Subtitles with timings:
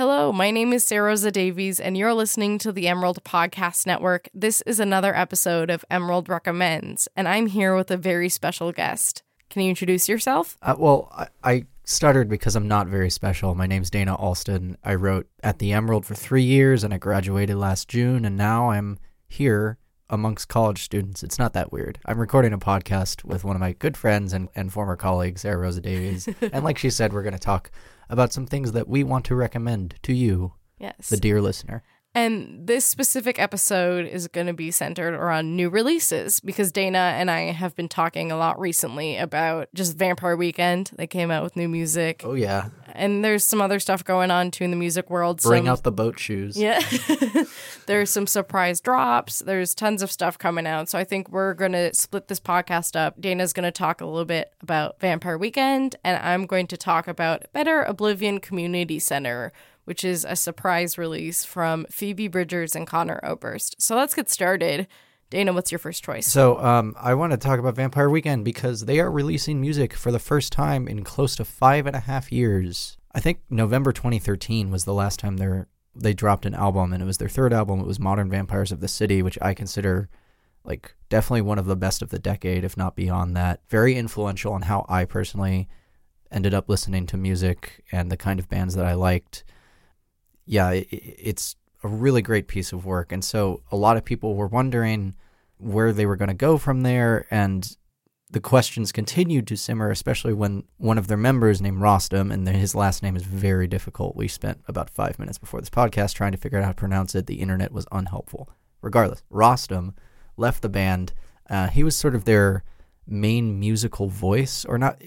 [0.00, 4.30] Hello, my name is Sarah Rosa Davies, and you're listening to the Emerald Podcast Network.
[4.32, 9.22] This is another episode of Emerald Recommends, and I'm here with a very special guest.
[9.50, 10.56] Can you introduce yourself?
[10.62, 13.54] Uh, well, I, I stuttered because I'm not very special.
[13.54, 14.78] My name's Dana Alston.
[14.82, 18.70] I wrote at the Emerald for three years, and I graduated last June, and now
[18.70, 18.98] I'm
[19.28, 19.76] here
[20.08, 21.22] amongst college students.
[21.22, 21.98] It's not that weird.
[22.06, 25.58] I'm recording a podcast with one of my good friends and, and former colleagues, Sarah
[25.58, 26.26] Rosa Davies.
[26.40, 27.70] and like she said, we're going to talk
[28.10, 31.08] about some things that we want to recommend to you, Yes.
[31.08, 31.82] the dear listener.
[32.12, 37.30] And this specific episode is going to be centered around new releases because Dana and
[37.30, 40.90] I have been talking a lot recently about just Vampire Weekend.
[40.96, 42.70] They came out with new music, Oh, yeah.
[42.94, 45.40] and there's some other stuff going on too in the music world.
[45.40, 46.56] Bring some, out the boat shoes.
[46.56, 46.80] Yeah.
[47.86, 49.40] There's some surprise drops.
[49.40, 50.88] There's tons of stuff coming out.
[50.88, 53.20] So I think we're going to split this podcast up.
[53.20, 57.08] Dana's going to talk a little bit about Vampire Weekend, and I'm going to talk
[57.08, 59.52] about Better Oblivion Community Center,
[59.90, 63.74] which is a surprise release from Phoebe Bridgers and Conor Oberst.
[63.82, 64.86] So let's get started.
[65.30, 66.28] Dana, what's your first choice?
[66.28, 70.12] So, um, I want to talk about Vampire Weekend because they are releasing music for
[70.12, 72.98] the first time in close to five and a half years.
[73.12, 75.64] I think November 2013 was the last time they
[75.96, 77.80] they dropped an album, and it was their third album.
[77.80, 80.08] It was Modern Vampires of the City, which I consider
[80.62, 83.58] like definitely one of the best of the decade, if not beyond that.
[83.68, 85.68] Very influential on how I personally
[86.30, 89.42] ended up listening to music and the kind of bands that I liked.
[90.50, 94.34] Yeah, i it's a really great piece of work, and so a lot of people
[94.34, 95.14] were wondering
[95.58, 97.76] where they were going to go from there and
[98.30, 102.74] the questions continued to simmer especially when one of their members named Rostam and his
[102.74, 104.16] last name is very difficult.
[104.16, 107.14] We spent about 5 minutes before this podcast trying to figure out how to pronounce
[107.14, 107.26] it.
[107.26, 108.48] The internet was unhelpful.
[108.82, 109.94] Regardless Rostam
[110.36, 111.12] left the band.
[111.48, 112.64] Uh, he was sort of their
[113.06, 115.00] main musical voice or not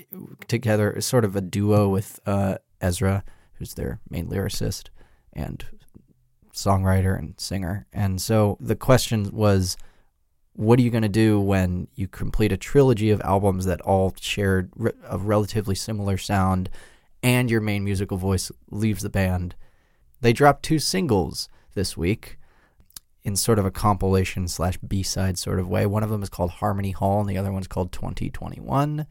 [0.47, 4.89] together sort of a duo with uh, Ezra who's their main lyricist
[5.33, 5.65] and
[6.53, 9.75] songwriter and singer and so the question was
[10.55, 14.13] what are you going to do when you complete a trilogy of albums that all
[14.19, 14.71] shared
[15.09, 16.69] a relatively similar sound
[17.23, 19.55] and your main musical voice leaves the band?
[20.21, 22.37] They dropped two singles this week
[23.23, 25.85] in sort of a compilation slash B-side sort of way.
[25.85, 29.07] One of them is called Harmony Hall and the other one's called 2021,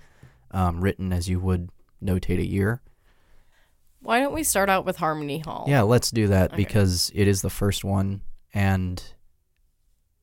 [0.53, 1.71] um, written as you would
[2.03, 2.83] notate a year.
[4.03, 5.65] Why don't we start out with Harmony Hall?
[5.69, 6.57] Yeah, let's do that Okay.
[6.57, 9.03] because it is the first one and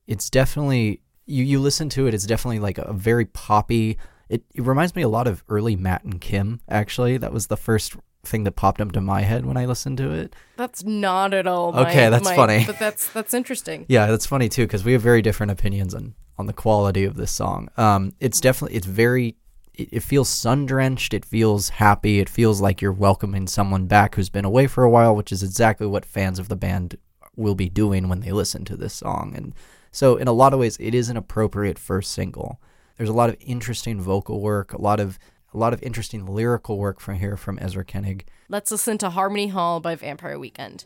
[0.06, 3.98] it's definitely you you listen to it it's definitely like a very poppy
[4.28, 7.56] it, it reminds me a lot of early Matt and Kim actually that was the
[7.56, 10.36] first thing that popped up to my head when I listened to it.
[10.58, 11.72] That's not at all.
[11.72, 12.64] my- Okay, that's my- funny.
[12.66, 13.86] But that's that's interesting.
[13.88, 17.16] Yeah, that's funny too because we have very different opinions on on the quality of
[17.16, 17.68] this song.
[17.76, 19.36] Um, it's definitely it's very
[19.80, 21.14] it, it feels sun drenched.
[21.14, 22.20] It feels happy.
[22.20, 25.42] It feels like you're welcoming someone back who's been away for a while, which is
[25.42, 26.96] exactly what fans of the band
[27.36, 29.32] will be doing when they listen to this song.
[29.36, 29.54] And
[29.90, 32.60] so, in a lot of ways, it is an appropriate first single.
[32.96, 35.18] There's a lot of interesting vocal work, a lot of
[35.52, 38.24] a lot of interesting lyrical work from here from Ezra Koenig.
[38.48, 40.84] Let's listen to Harmony Hall by Vampire Weekend.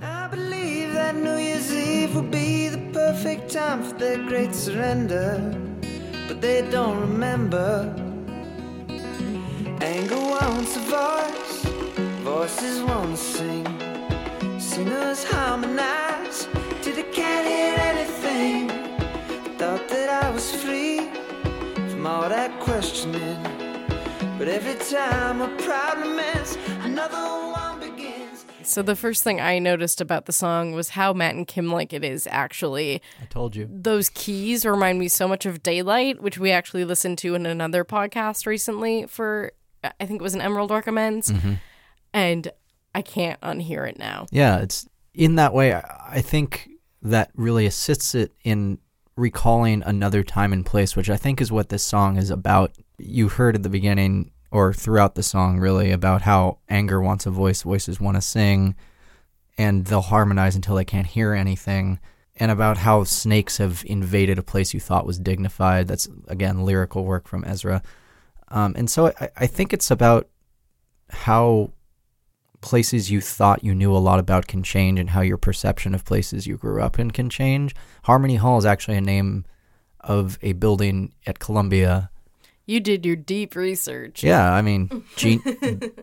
[0.00, 5.73] I believe that New Year's Eve will be the perfect time for their great surrender,
[6.34, 7.94] but they don't remember.
[9.80, 11.64] Anger wants a voice,
[12.22, 13.66] voices want to sing.
[14.58, 16.48] Singers harmonize
[16.82, 18.68] till they can't hear anything.
[19.58, 21.10] Thought that I was free
[21.90, 23.42] from all that questioning,
[24.38, 27.43] but every time a problem ends, another.
[28.74, 31.92] So the first thing I noticed about the song was how Matt and Kim like
[31.92, 33.00] it is actually.
[33.22, 33.68] I told you.
[33.70, 37.84] Those keys remind me so much of Daylight, which we actually listened to in another
[37.84, 39.52] podcast recently for
[39.84, 41.30] I think it was an Emerald Recommends.
[41.30, 41.52] Mm-hmm.
[42.12, 42.50] And
[42.96, 44.26] I can't unhear it now.
[44.32, 45.72] Yeah, it's in that way.
[45.72, 46.68] I I think
[47.00, 48.78] that really assists it in
[49.16, 52.72] recalling another time and place, which I think is what this song is about.
[52.98, 57.30] You heard at the beginning or throughout the song, really, about how anger wants a
[57.30, 58.76] voice, voices want to sing,
[59.58, 61.98] and they'll harmonize until they can't hear anything.
[62.36, 65.88] And about how snakes have invaded a place you thought was dignified.
[65.88, 67.82] That's, again, lyrical work from Ezra.
[68.46, 70.28] Um, and so I, I think it's about
[71.10, 71.72] how
[72.60, 76.04] places you thought you knew a lot about can change and how your perception of
[76.04, 77.74] places you grew up in can change.
[78.04, 79.46] Harmony Hall is actually a name
[80.00, 82.10] of a building at Columbia.
[82.66, 84.22] You did your deep research.
[84.24, 85.42] Yeah, I mean, Gen-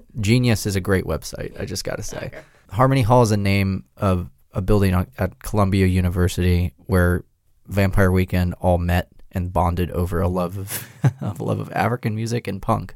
[0.19, 2.31] Genius is a great website, I just got to say.
[2.69, 7.23] Harmony Hall is a name of a building on- at Columbia University where
[7.67, 10.87] Vampire Weekend all met and bonded over a love of
[11.21, 12.95] a love of African music and punk,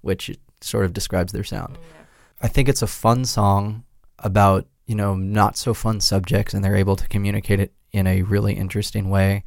[0.00, 0.30] which
[0.60, 1.74] sort of describes their sound.
[1.74, 1.80] Mm,
[2.42, 3.84] I think it's a fun song
[4.20, 8.22] about, you know, not so fun subjects and they're able to communicate it in a
[8.22, 9.44] really interesting way.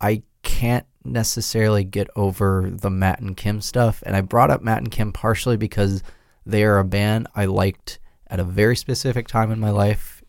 [0.00, 4.02] I can't necessarily get over the Matt and Kim stuff.
[4.04, 6.02] And I brought up Matt and Kim partially because
[6.44, 10.22] they are a band I liked at a very specific time in my life,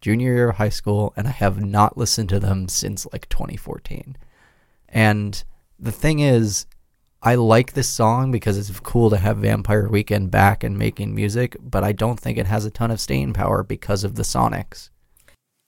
[0.00, 4.16] junior year of high school, and I have not listened to them since like 2014.
[4.88, 5.44] And
[5.78, 6.66] the thing is,
[7.22, 11.56] I like this song because it's cool to have Vampire Weekend back and making music,
[11.60, 14.90] but I don't think it has a ton of staying power because of the Sonics.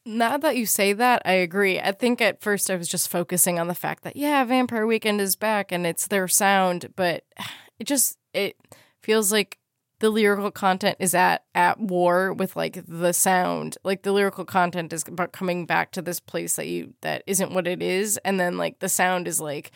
[0.09, 1.81] Now that you say that, I agree.
[1.81, 5.21] I think at first I was just focusing on the fact that yeah, Vampire Weekend
[5.21, 7.25] is back and it's their sound, but
[7.81, 8.57] it just it
[9.03, 9.59] feels like
[9.99, 13.79] the lyrical content is at at war with like the sound.
[13.83, 17.53] Like the lyrical content is about coming back to this place that you that isn't
[17.53, 19.73] what it is, and then like the sound is like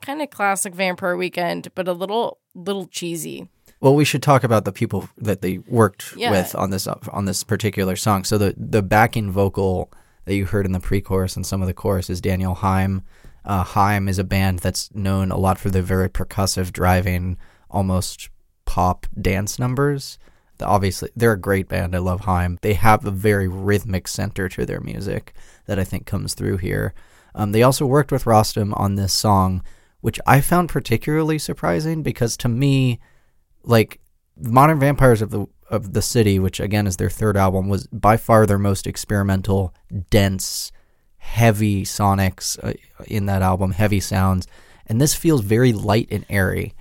[0.00, 3.50] kind of classic Vampire Weekend, but a little little cheesy.
[3.84, 6.30] Well, we should talk about the people that they worked Yeah.
[6.30, 8.24] with on this on this particular song.
[8.24, 9.90] So the the backing vocal
[10.24, 13.02] that you heard in the pre-chorus and some of the chorus is Danielle Haim.
[13.44, 17.36] Uh, Haim is a band that's known a lot for their very percussive, driving,
[17.70, 18.30] almost
[18.64, 20.18] pop dance numbers.
[20.56, 21.94] The- Obviously, they're a great band.
[21.94, 22.58] I love Haim.
[22.62, 25.34] They have a very rhythmic center to their music
[25.66, 26.94] that I think comes through here.
[27.34, 29.62] Um, they also worked with Rostam on this song,
[30.00, 32.98] which I found particularly surprising because to me,
[33.64, 34.00] like
[34.36, 38.16] Modern Vampires of the of the City, which again is their third album, was by
[38.16, 39.74] far their most experimental,
[40.10, 40.70] dense,
[41.16, 42.74] heavy sonics uh,
[43.06, 44.46] in that album, heavy sounds,
[44.86, 46.74] and this feels very light and airy.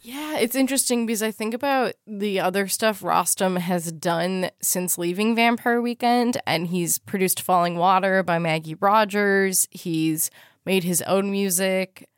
[0.00, 5.34] Yeah, it's interesting because I think about the other stuff Rostam has done since leaving
[5.34, 9.68] Vampire Weekend, and he's produced Fallingwater by Maggie Rogers.
[9.70, 10.30] He's
[10.64, 12.08] made his own music.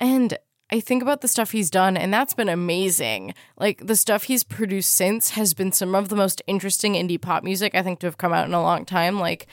[0.00, 0.38] And
[0.70, 3.34] I think about the stuff he's done, and that's been amazing.
[3.56, 7.44] Like the stuff he's produced since has been some of the most interesting indie pop
[7.44, 9.20] music I think to have come out in a long time.
[9.20, 9.46] Like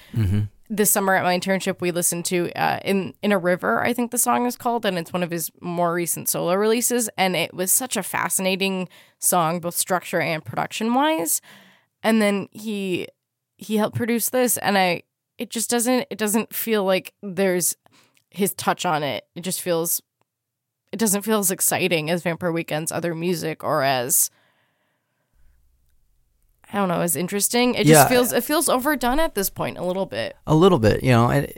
[0.69, 4.09] this summer at my internship, we listened to uh, "In in a River," I think
[4.09, 7.09] the song is called, and it's one of his more recent solo releases.
[7.15, 8.89] And it was such a fascinating
[9.19, 11.41] song, both structure and production wise.
[12.01, 13.07] And then he
[13.57, 15.03] he helped produce this, and I
[15.37, 17.75] it just doesn't it doesn't feel like there's
[18.31, 19.25] his touch on it.
[19.35, 20.01] It just feels
[20.93, 24.29] it doesn't feel as exciting as Vampire Weekend's other music or as
[26.71, 27.73] I don't know, as interesting.
[27.73, 30.37] It just feels it feels overdone at this point a little bit.
[30.45, 31.29] A little bit, you know.
[31.29, 31.51] And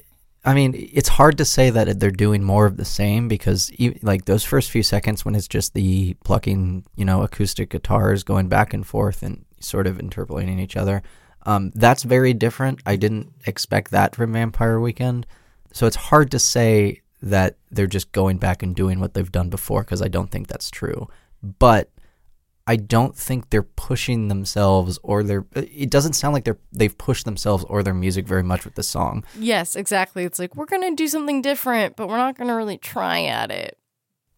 [0.46, 3.72] I mean, it's hard to say that they're doing more of the same because,
[4.02, 8.48] like those first few seconds when it's just the plucking, you know, acoustic guitars going
[8.48, 11.04] back and forth and sort of interpolating each other,
[11.46, 12.82] um, that's very different.
[12.86, 15.26] I didn't expect that from Vampire Weekend,
[15.74, 19.50] so it's hard to say that they're just going back and doing what they've done
[19.50, 21.08] before because I don't think that's true.
[21.42, 21.90] But
[22.68, 25.46] I don't think they're pushing themselves or they're.
[25.54, 28.84] It doesn't sound like they're they've pushed themselves or their music very much with the
[28.84, 29.24] song.
[29.38, 30.24] Yes, exactly.
[30.24, 33.78] It's like we're gonna do something different, but we're not gonna really try at it.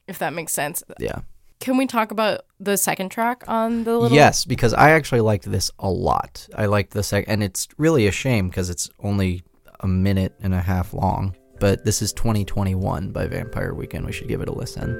[0.07, 0.83] If that makes sense.
[0.99, 1.21] Yeah.
[1.59, 4.15] Can we talk about the second track on the little?
[4.15, 6.47] Yes, because I actually liked this a lot.
[6.55, 9.43] I liked the sec, and it's really a shame because it's only
[9.79, 11.35] a minute and a half long.
[11.59, 14.05] But this is 2021 by Vampire Weekend.
[14.05, 14.93] We should give it a listen.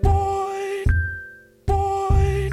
[0.00, 0.84] Boy,
[1.66, 2.50] boy.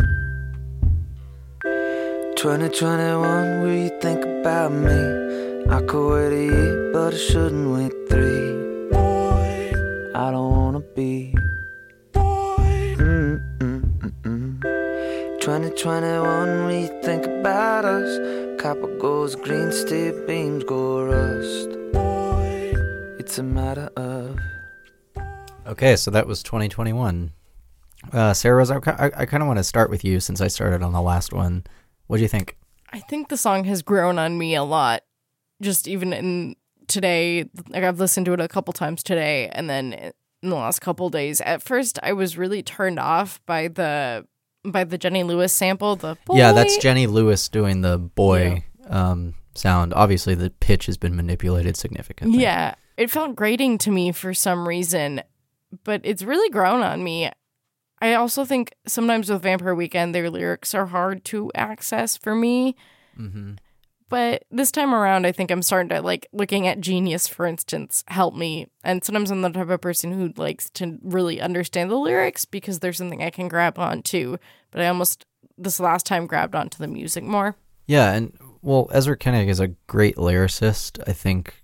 [2.35, 5.65] 2021, will you think about me?
[5.69, 8.89] I could wait a year, but I shouldn't wait three.
[8.89, 9.71] Boy,
[10.15, 11.35] I don't wanna be.
[12.13, 15.39] Boy, mm, mm, mm, mm.
[15.39, 18.54] 2021, will you think about us?
[18.65, 21.69] Copper goes green, steel beams go rust.
[21.93, 22.73] Boy,
[23.19, 24.39] it's a matter of.
[25.67, 27.31] Okay, so that was 2021.
[28.11, 30.47] Uh, Sarah Rose, I, I, I kind of want to start with you since I
[30.47, 31.63] started on the last one.
[32.07, 32.57] What do you think?
[32.91, 35.03] I think the song has grown on me a lot.
[35.61, 36.55] Just even in
[36.87, 40.79] today, like I've listened to it a couple times today, and then in the last
[40.79, 41.39] couple days.
[41.39, 44.25] At first, I was really turned off by the
[44.65, 45.95] by the Jenny Lewis sample.
[45.95, 49.93] The Yeah, that's Jenny Lewis doing the boy um, sound.
[49.93, 52.41] Obviously, the pitch has been manipulated significantly.
[52.41, 55.21] Yeah, it felt grating to me for some reason,
[55.83, 57.31] but it's really grown on me.
[58.01, 62.75] I also think sometimes with Vampire Weekend, their lyrics are hard to access for me.
[63.15, 63.53] hmm
[64.07, 68.03] But this time around, I think I'm starting to like looking at Genius, for instance,
[68.07, 68.67] help me.
[68.83, 72.79] And sometimes I'm the type of person who likes to really understand the lyrics because
[72.79, 74.37] there's something I can grab on to.
[74.71, 75.25] But I almost
[75.57, 77.55] this last time grabbed onto the music more.
[77.87, 80.99] Yeah, and well, Ezra Koenig is a great lyricist.
[81.07, 81.63] I think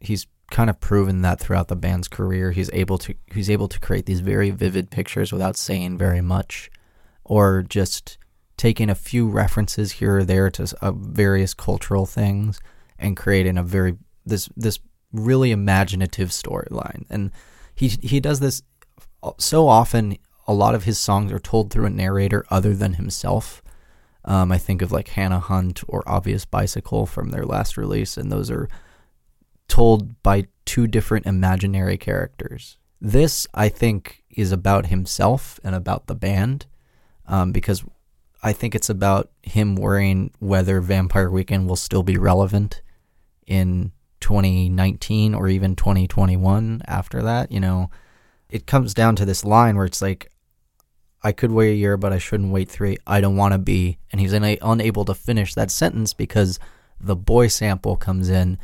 [0.00, 2.52] he's kind of proven that throughout the band's career.
[2.52, 6.70] He's able to he's able to create these very vivid pictures without saying very much.
[7.24, 8.18] or just
[8.58, 12.60] taking a few references here or there to uh, various cultural things
[12.98, 13.96] and creating a very
[14.26, 14.80] this this
[15.12, 17.06] really imaginative storyline.
[17.08, 17.30] And
[17.74, 18.62] he he does this
[19.38, 20.18] so often.
[20.46, 23.62] A lot of his songs are told through a narrator other than himself.
[24.24, 28.32] Um, I think of like Hannah Hunt or Obvious Bicycle from their last release, and
[28.32, 28.68] those are
[29.68, 32.78] told by two different imaginary characters.
[33.00, 36.66] This, I think, is about himself and about the band,
[37.26, 37.84] um, because
[38.48, 42.80] I think it's about him worrying whether Vampire Weekend will still be relevant
[43.46, 47.52] in 2019 or even 2021 after that.
[47.52, 47.90] You know,
[48.48, 50.32] it comes down to this line where it's like,
[51.22, 52.96] I could wait a year, but I shouldn't wait three.
[53.06, 53.98] I don't want to be.
[54.10, 56.58] And he's una- unable to finish that sentence because
[56.98, 58.58] the boy sample comes in.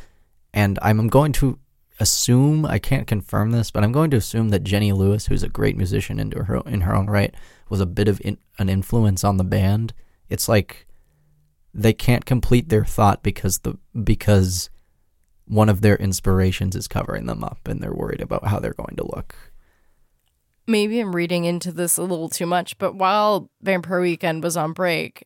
[0.51, 1.59] And I'm going to
[1.99, 5.47] assume, I can't confirm this, but I'm going to assume that Jenny Lewis, who's a
[5.47, 7.35] great musician in her, in her own right,
[7.69, 9.93] was a bit of in, an influence on the band.
[10.29, 10.87] It's like
[11.73, 14.69] they can't complete their thought because the because
[15.45, 18.95] one of their inspirations is covering them up and they're worried about how they're going
[18.95, 19.35] to look
[20.67, 24.73] maybe I'm reading into this a little too much, but while Vampire Weekend was on
[24.73, 25.25] break,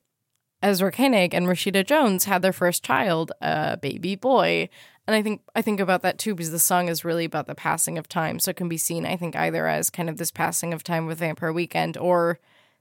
[0.62, 4.69] Ezra Koenig and Rashida Jones had their first child, a baby boy.
[5.07, 7.55] And I think I think about that too because the song is really about the
[7.55, 8.39] passing of time.
[8.39, 11.07] So it can be seen, I think, either as kind of this passing of time
[11.07, 12.39] with Vampire Weekend or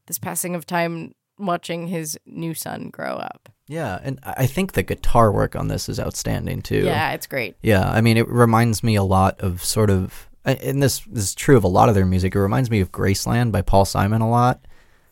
[0.09, 3.49] this passing of time watching his new son grow up.
[3.69, 6.85] Yeah, and I think the guitar work on this is outstanding too.
[6.85, 7.57] Yeah, it's great.
[7.63, 11.57] Yeah, I mean, it reminds me a lot of sort of and this, is true
[11.57, 12.35] of a lot of their music.
[12.35, 14.61] It reminds me of Graceland by Paul Simon a lot.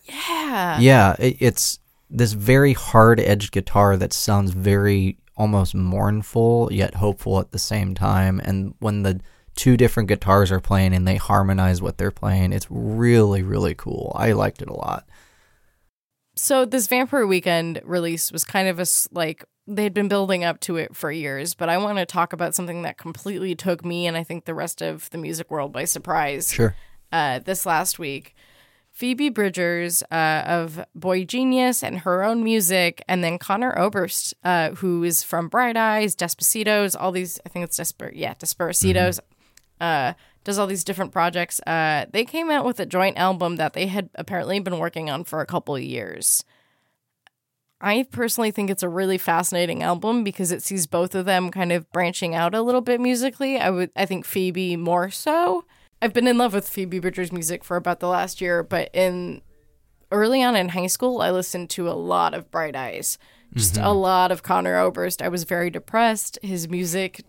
[0.04, 0.78] Yeah.
[0.78, 7.40] Yeah, it, it's this very hard edged guitar that sounds very almost mournful yet hopeful
[7.40, 8.40] at the same time.
[8.40, 9.20] And when the
[9.56, 14.12] two different guitars are playing and they harmonize what they're playing, it's really, really cool.
[14.14, 15.08] I liked it a lot.
[16.36, 20.76] So this Vampire Weekend release was kind of a like they'd been building up to
[20.76, 24.16] it for years, but I want to talk about something that completely took me and
[24.16, 26.52] I think the rest of the music world by surprise.
[26.52, 26.76] Sure.
[27.10, 28.34] Uh, this last week,
[28.92, 35.04] Phoebe Bridgers uh, of boygenius and her own music, and then Conor Oberst, uh, who
[35.04, 37.38] is from Bright Eyes, Despacitos, all these.
[37.44, 39.20] I think it's Desper, yeah, Desperacitos.
[39.20, 39.35] Mm-hmm.
[39.80, 41.60] Does all these different projects.
[41.66, 45.24] Uh, they came out with a joint album that they had apparently been working on
[45.24, 46.44] for a couple of years.
[47.80, 51.72] I personally think it's a really fascinating album because it sees both of them kind
[51.72, 53.58] of branching out a little bit musically.
[53.58, 55.64] I would I think Phoebe more so.
[56.00, 59.42] I've been in love with Phoebe Bridgers music for about the last year, but in
[60.10, 63.18] early on in high school, I listened to a lot of Bright Eyes.
[63.54, 63.84] Just mm-hmm.
[63.84, 65.22] a lot of Conor Oberst.
[65.22, 66.38] I was very depressed.
[66.42, 67.24] His music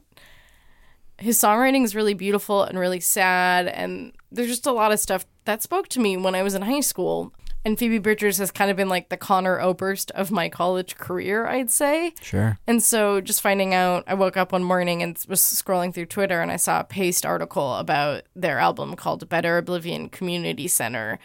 [1.17, 5.25] his songwriting is really beautiful and really sad and there's just a lot of stuff
[5.45, 7.33] that spoke to me when I was in high school.
[7.65, 11.47] And Phoebe Bridgers has kind of been like the Conor Oberst of my college career,
[11.47, 12.13] I'd say.
[12.21, 12.57] Sure.
[12.65, 16.41] And so just finding out, I woke up one morning and was scrolling through Twitter
[16.41, 21.19] and I saw a Paste article about their album called Better Oblivion Community Center.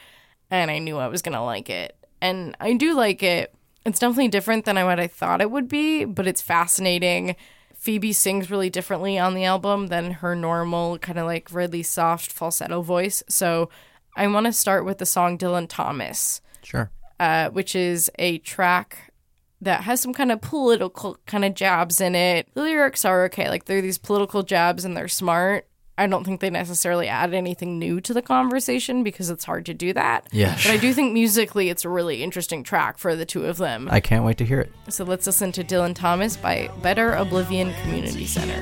[0.51, 1.97] And I knew I was going to like it.
[2.21, 3.55] And I do like it.
[3.85, 7.37] It's definitely different than what I thought it would be, but it's fascinating.
[7.83, 12.31] Phoebe sings really differently on the album than her normal, kind of like really soft
[12.31, 13.25] falsetto voice.
[13.29, 13.71] So
[14.17, 16.41] I want to start with the song Dylan Thomas.
[16.63, 16.93] Sure.
[17.19, 19.13] Uh, which is a track
[19.61, 22.47] that has some kind of political kind of jabs in it.
[22.55, 23.49] The lyrics are okay.
[23.49, 25.67] Like they're these political jabs and they're smart.
[26.03, 29.75] I don't think they necessarily add anything new to the conversation because it's hard to
[29.75, 30.29] do that.
[30.33, 30.57] Yeah.
[30.57, 33.89] But I do think musically it's a really interesting track for the two of them.
[33.89, 34.73] I can't wait to hear it.
[34.89, 38.61] So let's listen to Dylan Thomas by Better Oblivion Community Center.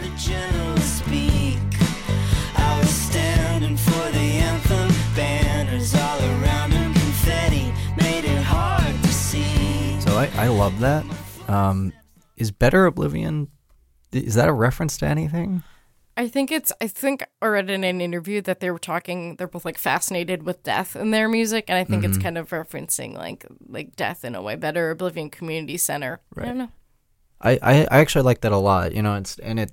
[10.20, 11.06] I, I love that.
[11.48, 11.94] Um,
[12.36, 13.48] is Better Oblivion,
[14.12, 15.62] is that a reference to anything?
[16.20, 19.48] I think it's, I think I read in an interview that they were talking, they're
[19.48, 21.64] both like fascinated with death in their music.
[21.68, 22.12] And I think mm-hmm.
[22.12, 24.56] it's kind of referencing like, like death in a way.
[24.56, 26.20] Better Oblivion Community Center.
[26.34, 26.44] Right.
[26.44, 26.70] I don't know.
[27.40, 29.72] I, I, I actually like that a lot, you know, it's, and it,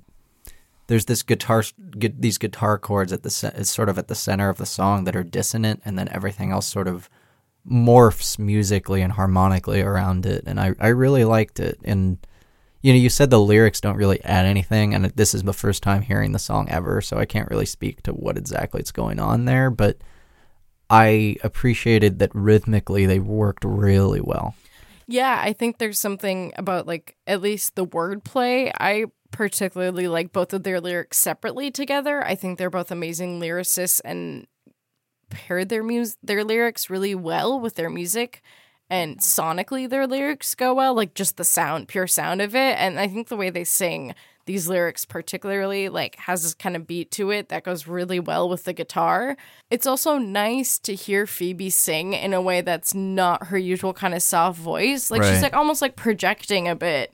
[0.86, 1.62] there's this guitar,
[1.98, 5.04] get these guitar chords at the, it's sort of at the center of the song
[5.04, 7.10] that are dissonant and then everything else sort of
[7.70, 11.78] morphs musically and harmonically around it, and I I really liked it.
[11.84, 12.16] And
[12.80, 15.82] you know, you said the lyrics don't really add anything, and this is the first
[15.82, 19.18] time hearing the song ever, so I can't really speak to what exactly is going
[19.18, 19.98] on there, but
[20.88, 24.54] I appreciated that rhythmically they worked really well.
[25.06, 28.70] Yeah, I think there's something about like at least the wordplay.
[28.78, 32.24] I particularly like both of their lyrics separately together.
[32.24, 34.46] I think they're both amazing lyricists and
[35.30, 38.42] paired their mus- their lyrics really well with their music
[38.90, 42.98] and sonically their lyrics go well like just the sound pure sound of it and
[42.98, 44.14] i think the way they sing
[44.46, 48.48] these lyrics particularly like has this kind of beat to it that goes really well
[48.48, 49.36] with the guitar
[49.70, 54.14] it's also nice to hear phoebe sing in a way that's not her usual kind
[54.14, 57.12] of soft voice like she's like almost like projecting a bit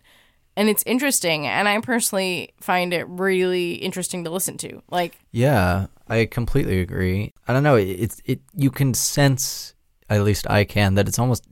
[0.56, 5.86] and it's interesting and i personally find it really interesting to listen to like Yeah,
[6.08, 7.32] I completely agree.
[7.48, 7.76] I don't know.
[7.76, 8.40] It's it.
[8.54, 9.74] You can sense,
[10.08, 11.44] at least I can, that it's almost.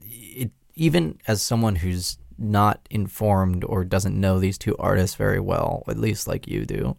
[0.75, 5.97] Even as someone who's not informed or doesn't know these two artists very well, at
[5.99, 6.95] least like you do,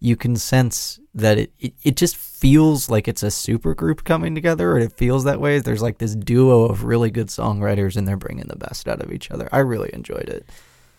[0.00, 4.34] you can sense that it, it, it just feels like it's a super group coming
[4.34, 5.60] together, and it feels that way.
[5.60, 9.12] There's like this duo of really good songwriters, and they're bringing the best out of
[9.12, 9.48] each other.
[9.52, 10.44] I really enjoyed it.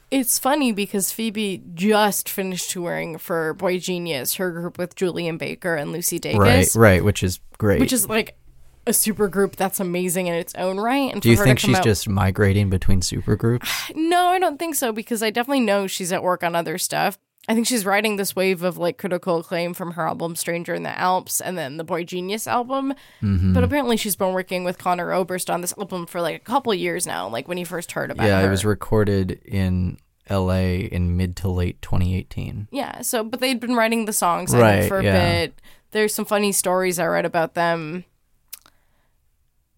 [0.09, 5.91] It's funny because Phoebe just finished touring for boygenius, her group with Julien Baker and
[5.91, 7.79] Lucy Dacus, Right, right, which is great.
[7.81, 8.37] which is like
[8.85, 11.11] a super group that's amazing in its own right.
[11.11, 13.69] And do you think she's out- just migrating between super groups?
[13.95, 17.17] No, I don't think so because I definitely know she's at work on other stuff.
[17.47, 20.83] I think she's riding this wave of like critical acclaim from her album Stranger in
[20.83, 22.93] the Alps and then the boygenius album.
[23.21, 23.53] Mm-hmm.
[23.53, 26.73] But apparently she's been working with Conor Oberst on this album for like a couple
[26.73, 28.29] years now, like when he first heard about it.
[28.29, 28.47] Yeah, her.
[28.47, 29.97] it was recorded in
[30.27, 30.79] L.A.
[30.81, 32.69] in mid to late 2018.
[32.71, 35.45] Yeah, so but they'd been writing the songs I think, Right, for a yeah.
[35.45, 35.61] bit.
[35.91, 38.05] There's some funny stories I read about them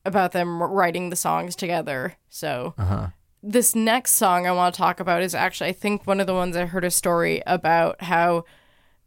[0.06, 2.16] about them writing the songs together.
[2.30, 3.08] So Uh-huh.
[3.42, 6.34] this next song I want to talk about is actually I think one of the
[6.34, 8.46] ones I heard a story about how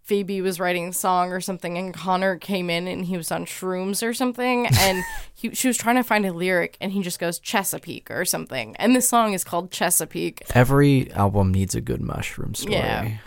[0.03, 3.45] Phoebe was writing a song or something and Conor came in and he was on
[3.45, 7.19] shrooms or something and he, she was trying to find a lyric and he just
[7.19, 8.75] goes Chesapeake or something.
[8.77, 10.43] And this song is called Chesapeake.
[10.55, 12.77] Every album needs a good mushroom story.
[12.77, 13.19] Yeah.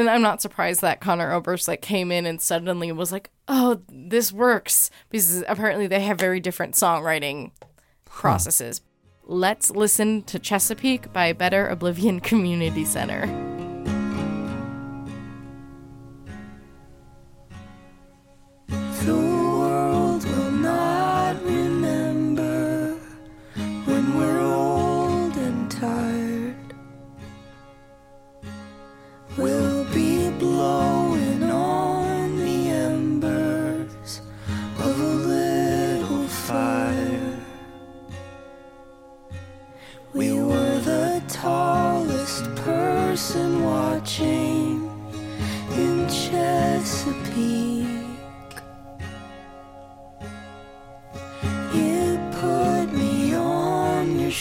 [0.00, 3.82] And I'm not surprised that Conor Oberst like came in and suddenly was like, "Oh,
[3.86, 7.50] this works," because apparently they have very different songwriting
[8.06, 8.80] processes.
[9.24, 13.59] Let's listen to Chesapeake by Better Oblivion Community Center.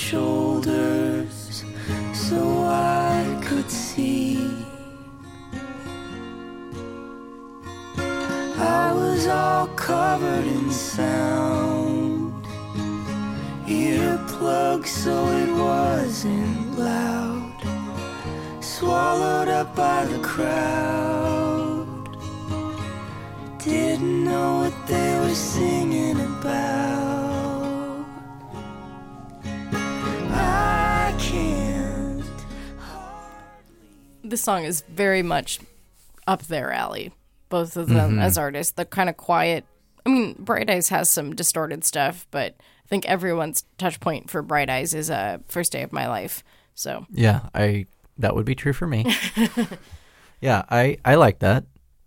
[0.09, 1.63] Shoulders
[2.13, 4.65] so I could see.
[8.57, 12.43] I was all covered in sound,
[13.67, 17.59] earplugs so it wasn't loud,
[18.61, 21.87] swallowed up by the crowd.
[23.59, 26.28] Didn't know what they were singing
[34.29, 35.59] This song is very much
[36.27, 37.11] up their alley,
[37.49, 38.73] both of them as artists.
[38.73, 39.65] The kind of quiet.
[40.05, 44.41] I mean, Bright Eyes has some distorted stuff, but I think everyone's touch point for
[44.41, 46.43] Bright Eyes is uh, First Day of My Life.
[46.73, 47.85] So Yeah, I
[48.17, 49.13] that would be true for me.
[50.41, 51.65] yeah, I I like that.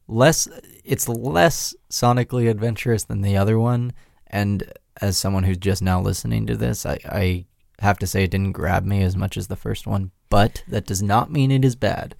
[0.09, 0.49] Less
[0.85, 3.93] it's less sonically adventurous than the other one
[4.33, 7.47] and as someone who's just now listening to this, I I
[7.81, 10.87] have to say it didn't grab me as much as the first one, but that
[10.87, 12.14] does not mean it is bad.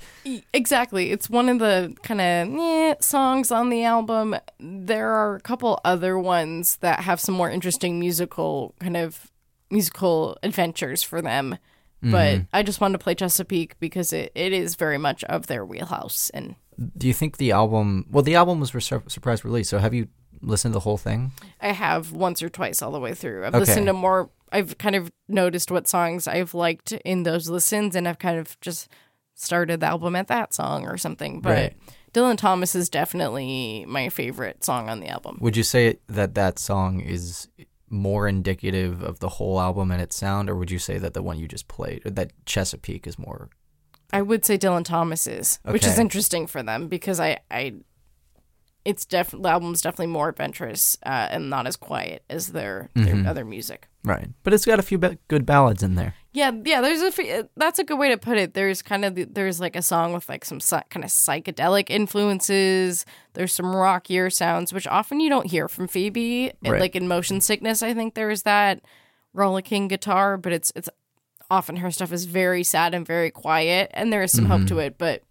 [0.53, 1.11] Exactly.
[1.11, 4.37] It's one of the kind of eh, songs on the album.
[4.61, 9.31] There are a couple other ones that have some more interesting musical kind of
[9.71, 11.59] musical adventures for them.
[12.05, 15.65] But I just wanted to play Chesapeake because it, it is very much of their
[15.65, 16.31] wheelhouse.
[16.31, 16.57] And
[16.99, 18.07] Do you think the album?
[18.11, 19.69] Well, the album was a sur- surprise release.
[19.69, 20.09] So have you
[20.43, 21.33] listened to the whole thing?
[21.61, 23.45] I have once or twice all the way through.
[23.45, 23.61] I've Okay.
[23.61, 24.31] listened to more.
[24.51, 28.61] I've kind of noticed what songs I've liked in those listens, and I've kind of
[28.61, 28.89] just
[29.35, 31.41] started the album at that song or something.
[31.41, 31.77] But Right.
[32.13, 35.39] Dylan Thomas is definitely my favorite song on the album.
[35.41, 37.49] Would you say that that song is
[37.89, 41.23] more indicative of the whole album and its sound, or would you say that the
[41.23, 43.49] one you just played, or that Chesapeake, is more?
[44.13, 47.75] I would say Dylan Thomas is, which is interesting for them because I, I
[48.85, 53.15] it's definitely the album's definitely more adventurous uh, and not as quiet as their their
[53.15, 53.27] Mhm.
[53.29, 53.89] other music.
[54.05, 54.29] Right.
[54.43, 56.15] But it's got a few ba- good ballads in there.
[56.33, 56.81] Yeah, yeah.
[56.81, 58.55] There's a f- that's a good way to put it.
[58.55, 60.59] There's kind of the, there's like a song with like some
[60.91, 63.05] kind of psychedelic influences.
[63.35, 66.53] There's some rockier sounds, which often you don't hear from Phoebe.
[66.67, 66.81] Right.
[66.81, 68.81] like in Motion Sickness, I think there's that
[69.33, 70.89] rollicking guitar, but it's it's
[71.51, 74.79] often her stuff is very sad and very quiet, and there is some hope to
[74.79, 75.23] it, but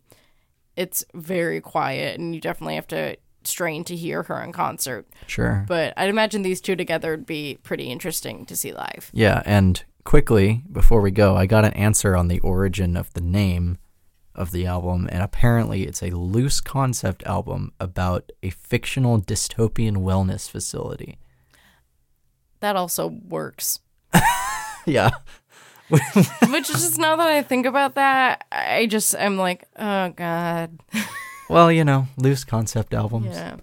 [0.78, 5.08] it's very quiet, and you definitely have to strain to hear her in concert.
[5.28, 5.66] Sure.
[5.68, 9.10] But I'd imagine these two together would be pretty interesting to see live.
[9.14, 13.22] Yeah, and quickly before we go, I got an answer on the origin of the
[13.22, 13.78] name
[14.34, 20.50] of the album, and apparently it's a loose concept album about a fictional dystopian wellness
[20.50, 21.18] facility.
[22.62, 23.80] That also works.
[24.86, 25.12] Yeah.
[25.90, 30.80] Which is just now that I think about that, I just I'm like, oh god.
[31.52, 33.36] Well, you know, loose concept albums.
[33.36, 33.58] Yeah.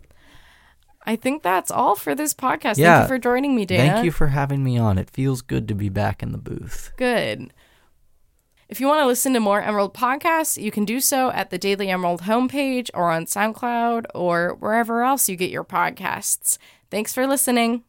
[1.05, 2.77] I think that's all for this podcast.
[2.77, 3.93] Thank you for joining me, Dana.
[3.93, 4.99] Thank you for having me on.
[4.99, 6.93] It feels good to be back in the booth.
[6.97, 7.53] Good.
[8.69, 11.57] If you want to listen to more Emerald podcasts, you can do so at the
[11.57, 16.59] Daily Emerald homepage or on SoundCloud or wherever else you get your podcasts.
[16.91, 17.85] Thanks for listening.